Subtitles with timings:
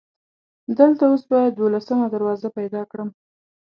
[0.77, 3.09] دلته اوس باید دولسمه دروازه پیدا کړم.